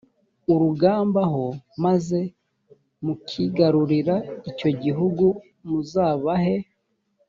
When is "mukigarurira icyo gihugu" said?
3.05-5.25